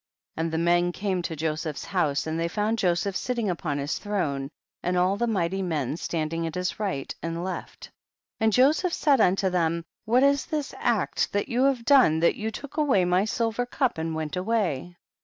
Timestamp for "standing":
5.95-6.47